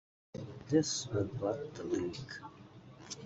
This 0.67 1.05
will 1.09 1.27
plug 1.27 1.73
the 1.75 1.83
leak. 1.83 2.17